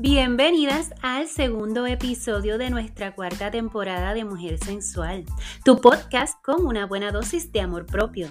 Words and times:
Bienvenidas 0.00 0.94
al 1.02 1.26
segundo 1.26 1.84
episodio 1.84 2.56
de 2.56 2.70
nuestra 2.70 3.16
cuarta 3.16 3.50
temporada 3.50 4.14
de 4.14 4.24
Mujer 4.24 4.56
Sensual, 4.56 5.24
tu 5.64 5.80
podcast 5.80 6.40
con 6.40 6.64
una 6.64 6.86
buena 6.86 7.10
dosis 7.10 7.50
de 7.50 7.62
amor 7.62 7.84
propio. 7.84 8.28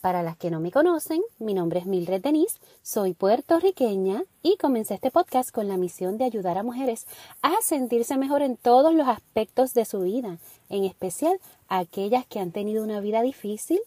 Para 0.00 0.24
las 0.24 0.36
que 0.36 0.50
no 0.50 0.58
me 0.58 0.72
conocen, 0.72 1.22
mi 1.38 1.54
nombre 1.54 1.78
es 1.78 1.86
Mildred 1.86 2.20
Denise, 2.20 2.58
soy 2.82 3.14
puertorriqueña 3.14 4.24
y 4.42 4.56
comencé 4.56 4.94
este 4.94 5.12
podcast 5.12 5.52
con 5.52 5.68
la 5.68 5.76
misión 5.76 6.18
de 6.18 6.24
ayudar 6.24 6.58
a 6.58 6.64
mujeres 6.64 7.06
a 7.42 7.52
sentirse 7.62 8.16
mejor 8.18 8.42
en 8.42 8.56
todos 8.56 8.92
los 8.92 9.06
aspectos 9.06 9.72
de 9.72 9.84
su 9.84 10.00
vida, 10.00 10.38
en 10.68 10.82
especial 10.82 11.38
aquellas 11.68 12.26
que 12.26 12.40
han 12.40 12.50
tenido 12.50 12.82
una 12.82 12.98
vida 12.98 13.22
difícil 13.22 13.78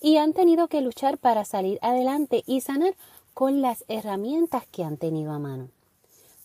y 0.00 0.16
han 0.16 0.32
tenido 0.32 0.68
que 0.68 0.80
luchar 0.80 1.18
para 1.18 1.44
salir 1.44 1.78
adelante 1.82 2.42
y 2.46 2.62
sanar 2.62 2.94
con 3.34 3.62
las 3.62 3.84
herramientas 3.88 4.64
que 4.70 4.84
han 4.84 4.96
tenido 4.96 5.32
a 5.32 5.38
mano. 5.38 5.68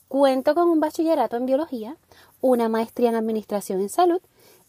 Cuento 0.07 0.55
con 0.55 0.69
un 0.69 0.79
bachillerato 0.79 1.35
en 1.35 1.45
biología, 1.45 1.97
una 2.41 2.69
maestría 2.69 3.09
en 3.09 3.15
administración 3.15 3.81
en 3.81 3.89
salud 3.89 4.21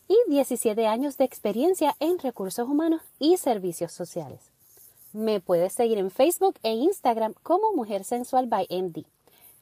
y 0.08 0.16
17 0.28 0.86
años 0.86 1.16
de 1.16 1.24
experiencia 1.24 1.94
en 2.00 2.18
recursos 2.18 2.68
humanos 2.68 3.02
y 3.18 3.36
servicios 3.36 3.92
sociales. 3.92 4.40
Me 5.12 5.40
puedes 5.40 5.72
seguir 5.72 5.98
en 5.98 6.10
Facebook 6.10 6.56
e 6.62 6.72
Instagram 6.72 7.34
como 7.42 7.72
Mujer 7.72 8.04
Sensual 8.04 8.46
by 8.46 8.66
MD. 8.70 9.04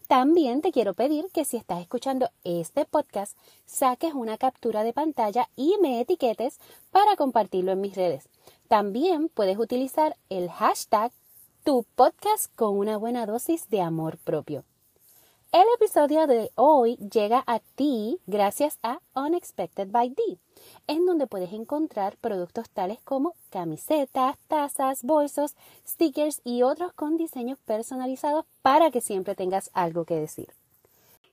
También 0.08 0.62
te 0.62 0.70
quiero 0.70 0.94
pedir 0.94 1.26
que 1.32 1.44
si 1.44 1.56
estás 1.56 1.80
escuchando 1.80 2.30
este 2.44 2.84
podcast, 2.84 3.36
saques 3.66 4.14
una 4.14 4.38
captura 4.38 4.84
de 4.84 4.92
pantalla 4.92 5.48
y 5.56 5.76
me 5.80 6.00
etiquetes 6.00 6.58
para 6.90 7.16
compartirlo 7.16 7.72
en 7.72 7.80
mis 7.80 7.96
redes. 7.96 8.28
También 8.68 9.28
puedes 9.28 9.58
utilizar 9.58 10.16
el 10.28 10.48
hashtag 10.48 11.12
tu 11.66 11.84
podcast 11.96 12.54
con 12.54 12.78
una 12.78 12.96
buena 12.96 13.26
dosis 13.26 13.68
de 13.70 13.80
amor 13.80 14.18
propio. 14.18 14.62
El 15.50 15.64
episodio 15.74 16.28
de 16.28 16.52
hoy 16.54 16.94
llega 16.98 17.42
a 17.44 17.58
ti 17.58 18.20
gracias 18.28 18.78
a 18.84 19.00
Unexpected 19.14 19.88
by 19.90 20.10
D, 20.10 20.38
en 20.86 21.06
donde 21.06 21.26
puedes 21.26 21.52
encontrar 21.52 22.18
productos 22.18 22.70
tales 22.70 22.98
como 23.02 23.34
camisetas, 23.50 24.36
tazas, 24.46 25.02
bolsos, 25.02 25.56
stickers 25.84 26.40
y 26.44 26.62
otros 26.62 26.92
con 26.92 27.16
diseños 27.16 27.58
personalizados 27.64 28.44
para 28.62 28.92
que 28.92 29.00
siempre 29.00 29.34
tengas 29.34 29.68
algo 29.74 30.04
que 30.04 30.14
decir. 30.14 30.46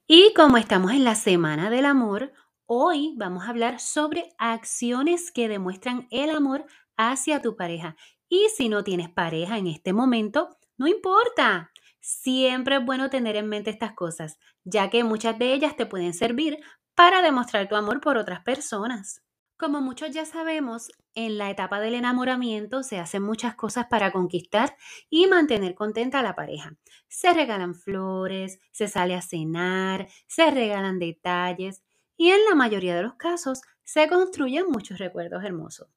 Y 0.07 0.33
como 0.33 0.57
estamos 0.57 0.93
en 0.93 1.03
la 1.03 1.13
Semana 1.13 1.69
del 1.69 1.85
Amor, 1.85 2.33
hoy 2.65 3.13
vamos 3.17 3.43
a 3.43 3.49
hablar 3.49 3.79
sobre 3.79 4.33
acciones 4.39 5.29
que 5.29 5.47
demuestran 5.47 6.07
el 6.09 6.31
amor 6.31 6.65
hacia 6.97 7.39
tu 7.39 7.55
pareja 7.55 7.95
y 8.33 8.49
si 8.49 8.67
no 8.67 8.83
tienes 8.83 9.11
pareja 9.11 9.59
en 9.59 9.67
este 9.67 9.93
momento, 9.93 10.57
no 10.75 10.87
importa. 10.87 11.71
Siempre 11.99 12.77
es 12.77 12.83
bueno 12.83 13.11
tener 13.11 13.35
en 13.35 13.47
mente 13.47 13.69
estas 13.69 13.93
cosas, 13.93 14.39
ya 14.63 14.89
que 14.89 15.03
muchas 15.03 15.37
de 15.37 15.53
ellas 15.53 15.75
te 15.75 15.85
pueden 15.85 16.15
servir 16.15 16.57
para 16.95 17.21
demostrar 17.21 17.69
tu 17.69 17.75
amor 17.75 18.01
por 18.01 18.17
otras 18.17 18.39
personas. 18.39 19.21
Como 19.55 19.81
muchos 19.81 20.09
ya 20.09 20.25
sabemos, 20.25 20.89
en 21.13 21.37
la 21.37 21.51
etapa 21.51 21.79
del 21.79 21.93
enamoramiento 21.93 22.81
se 22.81 22.97
hacen 22.97 23.21
muchas 23.21 23.53
cosas 23.53 23.85
para 23.87 24.11
conquistar 24.11 24.75
y 25.11 25.27
mantener 25.27 25.75
contenta 25.75 26.21
a 26.21 26.23
la 26.23 26.33
pareja. 26.33 26.75
Se 27.07 27.35
regalan 27.35 27.75
flores, 27.75 28.59
se 28.71 28.87
sale 28.87 29.13
a 29.13 29.21
cenar, 29.21 30.07
se 30.25 30.49
regalan 30.49 30.97
detalles 30.97 31.83
y 32.17 32.31
en 32.31 32.43
la 32.49 32.55
mayoría 32.55 32.95
de 32.95 33.03
los 33.03 33.13
casos 33.13 33.61
se 33.83 34.07
construyen 34.07 34.71
muchos 34.71 34.97
recuerdos 34.97 35.43
hermosos. 35.43 35.87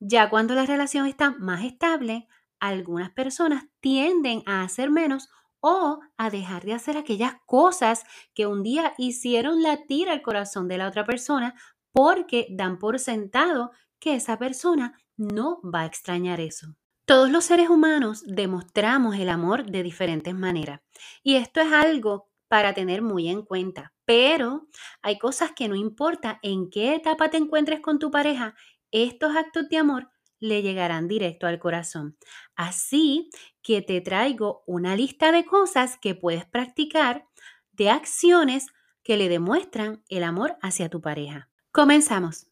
Ya 0.00 0.30
cuando 0.30 0.54
la 0.54 0.66
relación 0.66 1.06
está 1.06 1.32
más 1.38 1.64
estable, 1.64 2.28
algunas 2.60 3.10
personas 3.10 3.64
tienden 3.80 4.42
a 4.46 4.62
hacer 4.62 4.90
menos 4.90 5.28
o 5.60 6.00
a 6.16 6.30
dejar 6.30 6.64
de 6.64 6.74
hacer 6.74 6.96
aquellas 6.96 7.34
cosas 7.46 8.04
que 8.34 8.46
un 8.46 8.62
día 8.62 8.94
hicieron 8.96 9.62
latir 9.62 10.08
al 10.08 10.22
corazón 10.22 10.68
de 10.68 10.78
la 10.78 10.88
otra 10.88 11.04
persona 11.04 11.54
porque 11.92 12.46
dan 12.50 12.78
por 12.78 12.98
sentado 12.98 13.72
que 13.98 14.14
esa 14.14 14.38
persona 14.38 14.98
no 15.16 15.60
va 15.62 15.80
a 15.80 15.86
extrañar 15.86 16.40
eso. 16.40 16.76
Todos 17.04 17.30
los 17.30 17.44
seres 17.44 17.70
humanos 17.70 18.22
demostramos 18.26 19.16
el 19.16 19.30
amor 19.30 19.66
de 19.66 19.82
diferentes 19.82 20.34
maneras 20.34 20.80
y 21.22 21.36
esto 21.36 21.60
es 21.60 21.72
algo 21.72 22.28
para 22.48 22.72
tener 22.72 23.02
muy 23.02 23.28
en 23.28 23.42
cuenta, 23.42 23.92
pero 24.04 24.68
hay 25.02 25.18
cosas 25.18 25.52
que 25.52 25.68
no 25.68 25.74
importa 25.74 26.38
en 26.42 26.70
qué 26.70 26.94
etapa 26.94 27.30
te 27.30 27.36
encuentres 27.36 27.80
con 27.80 27.98
tu 27.98 28.10
pareja, 28.10 28.54
estos 28.90 29.36
actos 29.36 29.68
de 29.68 29.78
amor 29.78 30.10
le 30.40 30.62
llegarán 30.62 31.08
directo 31.08 31.46
al 31.46 31.58
corazón. 31.58 32.16
Así 32.54 33.30
que 33.62 33.82
te 33.82 34.00
traigo 34.00 34.62
una 34.66 34.96
lista 34.96 35.32
de 35.32 35.44
cosas 35.44 35.96
que 35.96 36.14
puedes 36.14 36.44
practicar, 36.46 37.26
de 37.72 37.90
acciones 37.90 38.66
que 39.02 39.16
le 39.16 39.28
demuestran 39.28 40.04
el 40.08 40.22
amor 40.22 40.56
hacia 40.62 40.88
tu 40.88 41.00
pareja. 41.00 41.48
Comenzamos. 41.72 42.46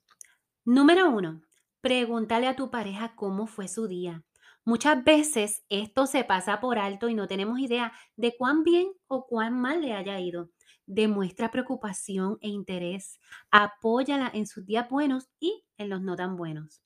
Número 0.64 1.10
uno, 1.10 1.42
pregúntale 1.80 2.48
a 2.48 2.56
tu 2.56 2.70
pareja 2.70 3.14
cómo 3.14 3.46
fue 3.46 3.69
su 3.69 3.86
día. 3.86 4.25
Muchas 4.66 5.04
veces 5.04 5.65
esto 5.69 6.09
se 6.09 6.25
pasa 6.25 6.59
por 6.59 6.81
alto 6.81 7.09
y 7.09 7.15
no 7.15 7.28
tenemos 7.28 7.60
idea 7.60 7.93
de 8.16 8.37
cuán 8.37 8.65
bien 8.65 8.88
o 9.06 9.25
cuán 9.28 9.54
mal 9.54 9.81
le 9.81 9.93
haya 9.93 10.19
ido. 10.19 10.50
Demuestra 10.87 11.53
preocupación 11.53 12.38
e 12.41 12.49
interés. 12.49 13.21
Apóyala 13.53 14.28
en 14.34 14.49
sus 14.49 14.66
días 14.66 14.91
buenos 14.91 15.28
y 15.38 15.65
en 15.78 15.88
los 15.88 16.03
no 16.03 16.16
tan 16.16 16.34
buenos. 16.37 16.82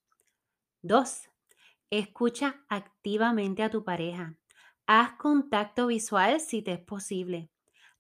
2. 0.83 1.31
Escucha 1.89 2.67
activamente 2.69 3.63
a 3.63 3.71
tu 3.71 3.83
pareja. 3.83 4.37
Haz 4.87 5.13
contacto 5.15 5.87
visual 5.87 6.39
si 6.41 6.61
te 6.61 6.73
es 6.73 6.81
posible. 6.81 7.51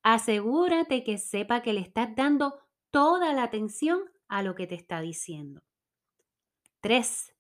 Asegúrate 0.03 1.05
que 1.05 1.17
sepa 1.17 1.63
que 1.63 1.73
le 1.73 1.81
estás 1.81 2.15
dando 2.15 2.61
toda 2.91 3.33
la 3.33 3.45
atención 3.45 4.03
a 4.29 4.43
lo 4.43 4.55
que 4.55 4.67
te 4.67 4.75
está 4.75 5.01
diciendo. 5.01 5.63
3. 6.83 7.35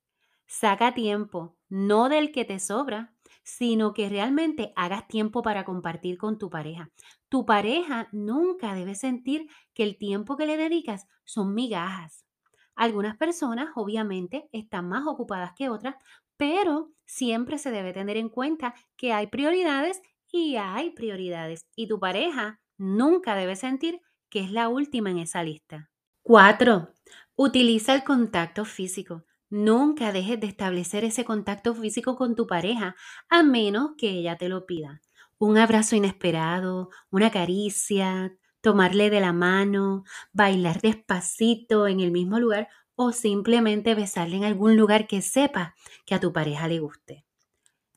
Saca 0.46 0.94
tiempo, 0.94 1.59
no 1.70 2.08
del 2.10 2.32
que 2.32 2.44
te 2.44 2.58
sobra, 2.58 3.14
sino 3.42 3.94
que 3.94 4.08
realmente 4.08 4.72
hagas 4.76 5.08
tiempo 5.08 5.42
para 5.42 5.64
compartir 5.64 6.18
con 6.18 6.38
tu 6.38 6.50
pareja. 6.50 6.90
Tu 7.28 7.46
pareja 7.46 8.08
nunca 8.12 8.74
debe 8.74 8.94
sentir 8.94 9.48
que 9.72 9.84
el 9.84 9.96
tiempo 9.96 10.36
que 10.36 10.46
le 10.46 10.56
dedicas 10.56 11.06
son 11.24 11.54
migajas. 11.54 12.26
Algunas 12.74 13.16
personas 13.16 13.70
obviamente 13.76 14.48
están 14.52 14.88
más 14.88 15.06
ocupadas 15.06 15.52
que 15.56 15.68
otras, 15.68 15.96
pero 16.36 16.92
siempre 17.06 17.58
se 17.58 17.70
debe 17.70 17.92
tener 17.92 18.16
en 18.16 18.28
cuenta 18.28 18.74
que 18.96 19.12
hay 19.12 19.26
prioridades 19.26 20.00
y 20.32 20.56
hay 20.56 20.90
prioridades. 20.90 21.66
Y 21.76 21.88
tu 21.88 21.98
pareja 21.98 22.60
nunca 22.78 23.34
debe 23.34 23.56
sentir 23.56 24.00
que 24.30 24.40
es 24.40 24.52
la 24.52 24.68
última 24.68 25.10
en 25.10 25.18
esa 25.18 25.42
lista. 25.42 25.90
4. 26.22 26.94
Utiliza 27.36 27.94
el 27.94 28.04
contacto 28.04 28.64
físico. 28.64 29.24
Nunca 29.50 30.12
dejes 30.12 30.40
de 30.40 30.46
establecer 30.46 31.04
ese 31.04 31.24
contacto 31.24 31.74
físico 31.74 32.16
con 32.16 32.36
tu 32.36 32.46
pareja, 32.46 32.94
a 33.28 33.42
menos 33.42 33.90
que 33.98 34.10
ella 34.10 34.38
te 34.38 34.48
lo 34.48 34.64
pida. 34.64 35.02
Un 35.38 35.58
abrazo 35.58 35.96
inesperado, 35.96 36.90
una 37.10 37.30
caricia, 37.30 38.36
tomarle 38.60 39.10
de 39.10 39.20
la 39.20 39.32
mano, 39.32 40.04
bailar 40.32 40.80
despacito 40.80 41.88
en 41.88 42.00
el 42.00 42.12
mismo 42.12 42.38
lugar 42.38 42.68
o 42.94 43.12
simplemente 43.12 43.94
besarle 43.94 44.36
en 44.36 44.44
algún 44.44 44.76
lugar 44.76 45.06
que 45.06 45.22
sepa 45.22 45.74
que 46.06 46.14
a 46.14 46.20
tu 46.20 46.32
pareja 46.32 46.68
le 46.68 46.78
guste. 46.78 47.24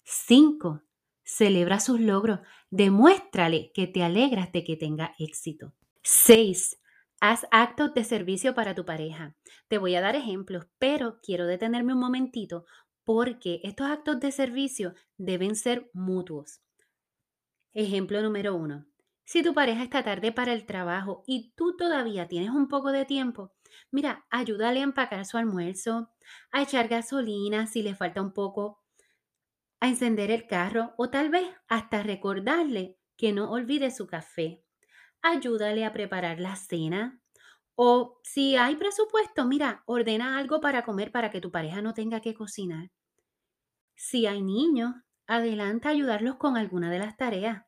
5. 0.03 0.81
Celebra 1.23 1.79
sus 1.79 1.99
logros. 1.99 2.39
Demuéstrale 2.71 3.71
que 3.73 3.87
te 3.87 4.03
alegras 4.03 4.51
de 4.51 4.63
que 4.63 4.77
tenga 4.77 5.13
éxito. 5.19 5.73
6. 6.01 6.79
Haz 7.25 7.47
actos 7.51 7.93
de 7.93 8.03
servicio 8.03 8.53
para 8.53 8.75
tu 8.75 8.83
pareja. 8.83 9.33
Te 9.69 9.77
voy 9.77 9.95
a 9.95 10.01
dar 10.01 10.17
ejemplos, 10.17 10.67
pero 10.77 11.21
quiero 11.21 11.47
detenerme 11.47 11.93
un 11.93 11.99
momentito 12.01 12.65
porque 13.05 13.61
estos 13.63 13.87
actos 13.87 14.19
de 14.19 14.29
servicio 14.33 14.93
deben 15.15 15.55
ser 15.55 15.89
mutuos. 15.93 16.59
Ejemplo 17.71 18.21
número 18.21 18.57
uno. 18.57 18.87
Si 19.23 19.41
tu 19.41 19.53
pareja 19.53 19.83
está 19.83 20.03
tarde 20.03 20.33
para 20.33 20.51
el 20.51 20.65
trabajo 20.65 21.23
y 21.25 21.53
tú 21.55 21.77
todavía 21.77 22.27
tienes 22.27 22.49
un 22.49 22.67
poco 22.67 22.91
de 22.91 23.05
tiempo, 23.05 23.53
mira, 23.89 24.25
ayúdale 24.29 24.81
a 24.81 24.83
empacar 24.83 25.25
su 25.25 25.37
almuerzo, 25.37 26.11
a 26.51 26.61
echar 26.61 26.89
gasolina 26.89 27.67
si 27.67 27.83
le 27.83 27.95
falta 27.95 28.21
un 28.21 28.33
poco, 28.33 28.83
a 29.79 29.87
encender 29.87 30.29
el 30.29 30.45
carro 30.45 30.93
o 30.97 31.09
tal 31.09 31.29
vez 31.29 31.47
hasta 31.69 32.03
recordarle 32.03 32.97
que 33.15 33.31
no 33.31 33.49
olvide 33.49 33.91
su 33.91 34.07
café. 34.07 34.65
Ayúdale 35.23 35.85
a 35.85 35.91
preparar 35.91 36.39
la 36.39 36.55
cena. 36.55 37.19
O 37.75 38.19
si 38.23 38.57
hay 38.57 38.75
presupuesto, 38.75 39.45
mira, 39.45 39.83
ordena 39.87 40.37
algo 40.37 40.61
para 40.61 40.83
comer 40.83 41.11
para 41.11 41.31
que 41.31 41.41
tu 41.41 41.51
pareja 41.51 41.81
no 41.81 41.93
tenga 41.95 42.21
que 42.21 42.35
cocinar. 42.35 42.91
Si 43.95 44.27
hay 44.27 44.43
niños, 44.43 44.93
adelanta 45.25 45.89
ayudarlos 45.89 46.35
con 46.35 46.57
alguna 46.57 46.91
de 46.91 46.99
las 46.99 47.17
tareas. 47.17 47.63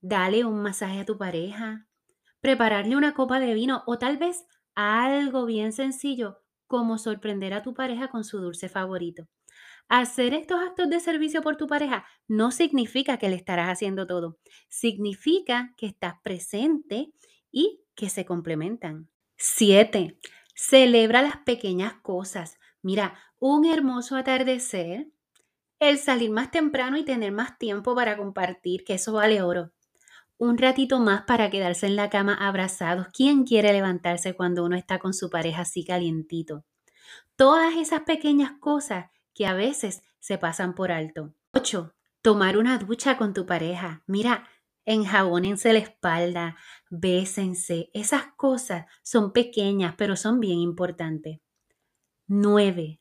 Dale 0.00 0.46
un 0.46 0.62
masaje 0.62 1.00
a 1.00 1.04
tu 1.04 1.18
pareja, 1.18 1.86
prepararle 2.40 2.96
una 2.96 3.14
copa 3.14 3.40
de 3.40 3.54
vino 3.54 3.82
o 3.86 3.98
tal 3.98 4.18
vez 4.18 4.46
algo 4.74 5.46
bien 5.46 5.72
sencillo 5.72 6.38
como 6.66 6.98
sorprender 6.98 7.54
a 7.54 7.62
tu 7.62 7.74
pareja 7.74 8.08
con 8.08 8.24
su 8.24 8.38
dulce 8.40 8.68
favorito. 8.70 9.28
Hacer 9.88 10.34
estos 10.34 10.60
actos 10.60 10.90
de 10.90 10.98
servicio 10.98 11.42
por 11.42 11.56
tu 11.56 11.68
pareja 11.68 12.04
no 12.26 12.50
significa 12.50 13.18
que 13.18 13.28
le 13.28 13.36
estarás 13.36 13.68
haciendo 13.68 14.06
todo, 14.06 14.38
significa 14.68 15.74
que 15.76 15.86
estás 15.86 16.14
presente 16.22 17.12
y 17.52 17.82
que 17.94 18.10
se 18.10 18.24
complementan. 18.24 19.08
7. 19.36 20.18
Celebra 20.54 21.22
las 21.22 21.36
pequeñas 21.38 21.94
cosas. 22.02 22.58
Mira, 22.82 23.14
un 23.38 23.64
hermoso 23.64 24.16
atardecer, 24.16 25.08
el 25.78 25.98
salir 25.98 26.30
más 26.30 26.50
temprano 26.50 26.96
y 26.96 27.04
tener 27.04 27.30
más 27.30 27.58
tiempo 27.58 27.94
para 27.94 28.16
compartir, 28.16 28.82
que 28.82 28.94
eso 28.94 29.12
vale 29.12 29.42
oro. 29.42 29.72
Un 30.38 30.58
ratito 30.58 30.98
más 30.98 31.22
para 31.22 31.48
quedarse 31.48 31.86
en 31.86 31.96
la 31.96 32.10
cama 32.10 32.34
abrazados. 32.34 33.06
¿Quién 33.12 33.44
quiere 33.44 33.72
levantarse 33.72 34.34
cuando 34.34 34.64
uno 34.64 34.76
está 34.76 34.98
con 34.98 35.14
su 35.14 35.30
pareja 35.30 35.62
así 35.62 35.84
calientito? 35.84 36.64
Todas 37.36 37.76
esas 37.76 38.00
pequeñas 38.00 38.52
cosas 38.58 39.10
que 39.36 39.46
a 39.46 39.52
veces 39.52 40.02
se 40.18 40.38
pasan 40.38 40.74
por 40.74 40.90
alto. 40.90 41.34
8. 41.52 41.94
Tomar 42.22 42.56
una 42.56 42.78
ducha 42.78 43.18
con 43.18 43.34
tu 43.34 43.44
pareja. 43.44 44.02
Mira, 44.06 44.48
enjabónense 44.86 45.72
la 45.74 45.78
espalda, 45.78 46.56
bésense. 46.88 47.90
Esas 47.92 48.28
cosas 48.36 48.86
son 49.02 49.32
pequeñas, 49.32 49.94
pero 49.96 50.16
son 50.16 50.40
bien 50.40 50.58
importantes. 50.58 51.40
9. 52.28 52.98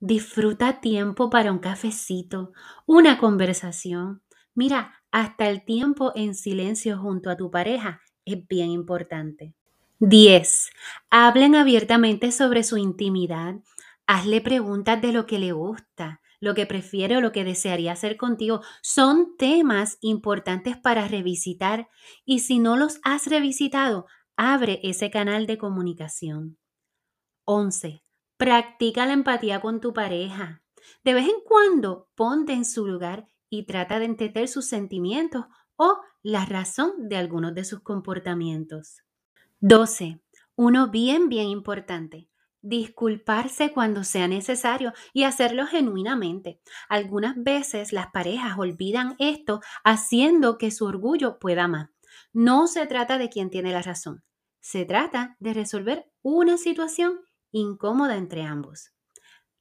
Disfruta 0.00 0.80
tiempo 0.80 1.28
para 1.28 1.52
un 1.52 1.58
cafecito, 1.58 2.52
una 2.86 3.18
conversación. 3.18 4.22
Mira, 4.54 4.94
hasta 5.10 5.50
el 5.50 5.64
tiempo 5.64 6.12
en 6.14 6.34
silencio 6.34 6.98
junto 6.98 7.28
a 7.28 7.36
tu 7.36 7.50
pareja 7.50 8.00
es 8.24 8.46
bien 8.48 8.70
importante. 8.70 9.54
10. 10.00 10.70
Hablen 11.10 11.54
abiertamente 11.54 12.32
sobre 12.32 12.64
su 12.64 12.78
intimidad. 12.78 13.56
Hazle 14.06 14.40
preguntas 14.40 15.00
de 15.00 15.12
lo 15.12 15.26
que 15.26 15.38
le 15.38 15.52
gusta, 15.52 16.20
lo 16.40 16.54
que 16.54 16.66
prefiere 16.66 17.16
o 17.16 17.20
lo 17.20 17.32
que 17.32 17.44
desearía 17.44 17.92
hacer 17.92 18.16
contigo. 18.16 18.60
Son 18.82 19.36
temas 19.36 19.98
importantes 20.00 20.76
para 20.76 21.08
revisitar 21.08 21.88
y 22.24 22.40
si 22.40 22.58
no 22.58 22.76
los 22.76 23.00
has 23.02 23.26
revisitado, 23.26 24.06
abre 24.36 24.80
ese 24.82 25.10
canal 25.10 25.46
de 25.46 25.58
comunicación. 25.58 26.58
11. 27.44 28.02
Practica 28.36 29.06
la 29.06 29.14
empatía 29.14 29.60
con 29.60 29.80
tu 29.80 29.92
pareja. 29.92 30.62
De 31.02 31.14
vez 31.14 31.26
en 31.26 31.40
cuando 31.44 32.08
ponte 32.14 32.52
en 32.52 32.64
su 32.64 32.86
lugar 32.86 33.26
y 33.48 33.64
trata 33.64 33.98
de 33.98 34.06
entender 34.06 34.48
sus 34.48 34.66
sentimientos 34.66 35.46
o 35.76 36.00
la 36.22 36.44
razón 36.44 37.08
de 37.08 37.16
algunos 37.16 37.54
de 37.54 37.64
sus 37.64 37.80
comportamientos. 37.80 39.02
12. 39.60 40.20
Uno 40.56 40.90
bien, 40.90 41.28
bien 41.28 41.48
importante. 41.48 42.28
Disculparse 42.66 43.72
cuando 43.72 44.04
sea 44.04 44.26
necesario 44.26 44.94
y 45.12 45.24
hacerlo 45.24 45.66
genuinamente. 45.66 46.62
Algunas 46.88 47.34
veces 47.36 47.92
las 47.92 48.06
parejas 48.06 48.56
olvidan 48.56 49.16
esto 49.18 49.60
haciendo 49.84 50.56
que 50.56 50.70
su 50.70 50.86
orgullo 50.86 51.38
pueda 51.38 51.68
más. 51.68 51.90
No 52.32 52.66
se 52.66 52.86
trata 52.86 53.18
de 53.18 53.28
quien 53.28 53.50
tiene 53.50 53.70
la 53.70 53.82
razón. 53.82 54.24
Se 54.60 54.86
trata 54.86 55.36
de 55.40 55.52
resolver 55.52 56.10
una 56.22 56.56
situación 56.56 57.20
incómoda 57.52 58.16
entre 58.16 58.44
ambos. 58.44 58.92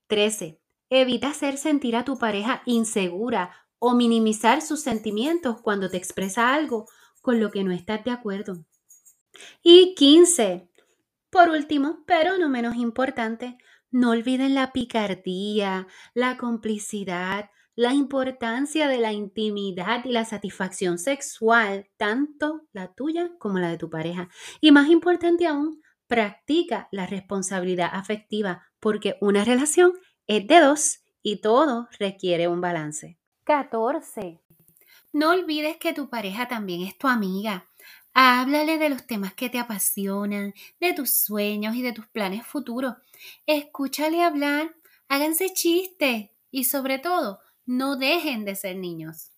13. 0.08 0.62
Evita 0.90 1.32
hacer 1.32 1.58
sentir 1.58 1.98
a 1.98 2.06
tu 2.06 2.18
pareja 2.18 2.62
insegura 2.66 3.54
o 3.80 3.96
minimizar 3.96 4.62
sus 4.62 4.80
sentimientos 4.80 5.60
cuando 5.62 5.90
te 5.90 5.98
expresa 5.98 6.54
algo 6.54 6.88
con 7.22 7.42
lo 7.42 7.52
que 7.52 7.66
no 7.66 7.74
estás 7.74 8.06
de 8.06 8.12
acuerdo. 8.12 8.64
Y 9.62 9.94
15. 9.96 10.70
Por 11.34 11.50
último, 11.50 12.04
pero 12.06 12.38
no 12.38 12.48
menos 12.48 12.76
importante, 12.76 13.58
no 13.90 14.12
olviden 14.12 14.54
la 14.54 14.72
picardía, 14.72 15.88
la 16.14 16.38
complicidad, 16.38 17.50
la 17.74 17.96
importancia 17.96 18.88
de 18.88 19.00
la 19.00 19.14
intimidad 19.14 20.06
y 20.06 20.12
la 20.12 20.26
satisfacción 20.26 21.00
sexual, 21.00 21.90
tanto 21.98 22.68
la 22.72 22.94
tuya 22.94 23.32
como 23.40 23.58
la 23.58 23.70
de 23.70 23.80
tu 23.80 23.90
pareja. 23.90 24.30
Y 24.62 24.72
más 24.72 24.90
importante 24.90 25.48
aún, 25.48 25.82
practica 26.06 26.88
la 26.92 27.08
responsabilidad 27.08 27.90
afectiva, 27.92 28.68
porque 28.80 29.18
una 29.20 29.44
relación 29.44 29.94
es 30.28 30.46
de 30.46 30.60
dos 30.60 31.00
y 31.24 31.42
todo 31.42 31.88
requiere 31.98 32.48
un 32.48 32.62
balance. 32.62 33.18
14. 33.46 34.43
No 35.16 35.30
olvides 35.30 35.78
que 35.78 35.94
tu 35.94 36.10
pareja 36.10 36.48
también 36.48 36.82
es 36.82 36.98
tu 36.98 37.08
amiga. 37.08 37.68
Háblale 38.16 38.80
de 38.80 38.90
los 38.90 39.06
temas 39.06 39.36
que 39.36 39.48
te 39.48 39.60
apasionan, 39.60 40.56
de 40.80 40.94
tus 40.94 41.12
sueños 41.12 41.76
y 41.76 41.84
de 41.84 41.94
tus 41.94 42.08
planes 42.08 42.44
futuros. 42.44 42.96
Escúchale 43.46 44.24
hablar, 44.24 44.76
háganse 45.08 45.54
chistes 45.54 46.32
y 46.50 46.64
sobre 46.64 46.98
todo, 46.98 47.42
no 47.68 47.96
dejen 47.96 48.44
de 48.44 48.56
ser 48.56 48.78
niños. 48.78 49.30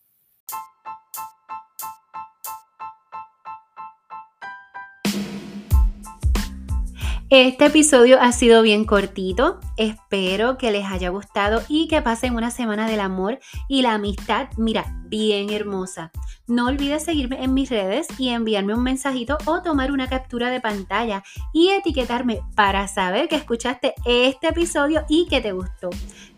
Este 7.29 7.65
episodio 7.65 8.21
ha 8.21 8.31
sido 8.31 8.61
bien 8.61 8.85
cortito, 8.85 9.59
espero 9.75 10.57
que 10.57 10.71
les 10.71 10.85
haya 10.85 11.09
gustado 11.09 11.63
y 11.67 11.89
que 11.89 12.01
pasen 12.01 12.35
una 12.35 12.49
semana 12.49 12.87
del 12.87 13.01
amor 13.01 13.39
y 13.67 13.81
la 13.81 13.95
amistad, 13.95 14.47
mira, 14.57 14.85
bien 15.17 15.49
hermosa. 15.49 16.11
No 16.45 16.67
olvides 16.67 17.05
seguirme 17.05 17.41
en 17.41 17.53
mis 17.53 17.69
redes 17.69 18.07
y 18.17 18.29
enviarme 18.29 18.73
un 18.73 18.83
mensajito 18.83 19.37
o 19.45 19.61
tomar 19.61 19.93
una 19.93 20.09
captura 20.09 20.49
de 20.49 20.59
pantalla 20.59 21.23
y 21.53 21.69
etiquetarme 21.69 22.41
para 22.53 22.89
saber 22.89 23.29
que 23.29 23.37
escuchaste 23.37 23.93
este 24.05 24.49
episodio 24.49 25.05
y 25.07 25.27
que 25.27 25.39
te 25.39 25.53
gustó. 25.53 25.89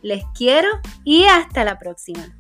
Les 0.04 0.24
quiero 0.36 0.70
y 1.04 1.24
hasta 1.24 1.64
la 1.64 1.80
próxima. 1.80 2.37